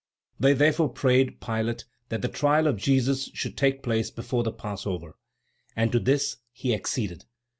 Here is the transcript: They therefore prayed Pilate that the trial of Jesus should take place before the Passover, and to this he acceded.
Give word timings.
They 0.39 0.53
therefore 0.53 0.89
prayed 0.89 1.39
Pilate 1.39 1.85
that 2.09 2.23
the 2.23 2.27
trial 2.27 2.65
of 2.65 2.77
Jesus 2.77 3.29
should 3.35 3.55
take 3.55 3.83
place 3.83 4.09
before 4.09 4.41
the 4.43 4.51
Passover, 4.51 5.15
and 5.75 5.91
to 5.91 5.99
this 5.99 6.37
he 6.51 6.73
acceded. 6.73 7.25